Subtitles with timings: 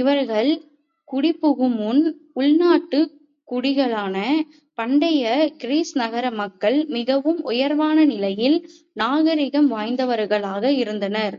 [0.00, 0.50] இவர்கள்
[1.08, 2.00] குடிபுகுமுன்
[2.34, 3.12] உள்நாட்டுக்
[3.48, 4.16] குடிகளான
[4.78, 5.24] பண்டைய
[5.56, 8.58] கிரீஸ் நகர மக்கள், மிகவும் உயர்வான நிலையில்
[8.96, 11.36] நாகரிகம் வாய்ந்தவர்களாக இருந்தனர்.